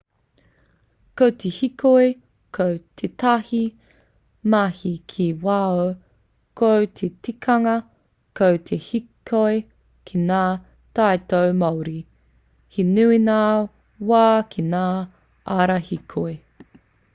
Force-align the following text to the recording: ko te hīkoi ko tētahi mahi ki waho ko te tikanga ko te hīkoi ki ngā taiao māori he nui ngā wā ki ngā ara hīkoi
ko 1.21 1.25
te 1.41 1.49
hīkoi 1.55 2.05
ko 2.57 2.65
tētahi 3.01 3.59
mahi 4.53 4.93
ki 5.13 5.27
waho 5.43 5.83
ko 6.61 6.69
te 7.01 7.09
tikanga 7.27 7.75
ko 8.41 8.49
te 8.71 8.79
hīkoi 8.89 9.61
ki 10.11 10.21
ngā 10.29 10.41
taiao 11.01 11.43
māori 11.65 11.97
he 12.79 12.87
nui 12.95 13.19
ngā 13.27 13.41
wā 14.13 14.25
ki 14.55 14.65
ngā 14.73 14.85
ara 15.59 15.77
hīkoi 15.91 16.35